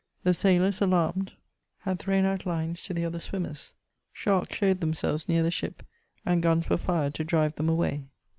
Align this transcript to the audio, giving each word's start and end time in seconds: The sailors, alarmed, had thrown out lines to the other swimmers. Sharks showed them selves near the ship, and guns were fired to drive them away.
The 0.23 0.33
sailors, 0.33 0.81
alarmed, 0.81 1.33
had 1.81 1.99
thrown 1.99 2.25
out 2.25 2.47
lines 2.47 2.81
to 2.81 2.93
the 2.95 3.05
other 3.05 3.19
swimmers. 3.19 3.75
Sharks 4.11 4.57
showed 4.57 4.81
them 4.81 4.95
selves 4.95 5.29
near 5.29 5.43
the 5.43 5.51
ship, 5.51 5.83
and 6.25 6.41
guns 6.41 6.67
were 6.67 6.77
fired 6.77 7.13
to 7.13 7.23
drive 7.23 7.53
them 7.53 7.69
away. 7.69 8.05